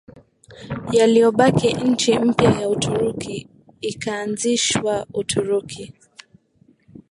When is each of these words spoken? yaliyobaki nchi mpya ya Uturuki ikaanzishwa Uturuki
yaliyobaki 0.93 1.73
nchi 1.73 2.19
mpya 2.19 2.49
ya 2.59 2.69
Uturuki 2.69 3.47
ikaanzishwa 3.81 5.07
Uturuki 5.13 5.93